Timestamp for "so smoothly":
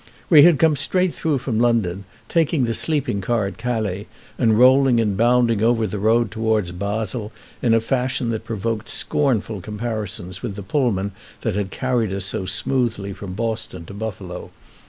12.25-13.13